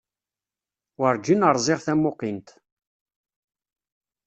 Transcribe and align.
Warǧin 0.99 1.41
ṛziɣ 1.55 1.79
tamuqint. 1.85 2.49